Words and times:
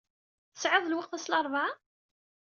Tesɛiḍ 0.53 0.85
lweqt 0.87 1.13
ass 1.17 1.27
n 1.29 1.29
larebɛa? 1.31 1.67